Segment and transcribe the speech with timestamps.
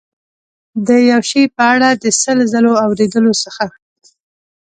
[0.87, 3.65] د یو شي په اړه د سل ځلو اورېدلو څخه.